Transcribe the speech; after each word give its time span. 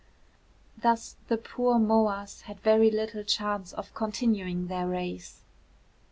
Thus 0.81 1.15
the 1.27 1.37
poor 1.37 1.77
moas 1.77 2.41
had 2.49 2.59
very 2.61 2.89
little 2.89 3.23
chance 3.23 3.71
of 3.71 3.93
continuing 3.93 4.65
their 4.65 4.87
race. 4.87 5.43